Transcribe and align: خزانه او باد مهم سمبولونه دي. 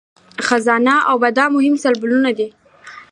خزانه 0.47 0.95
او 1.09 1.15
باد 1.21 1.37
مهم 1.55 1.75
سمبولونه 1.83 2.31
دي. 2.37 2.47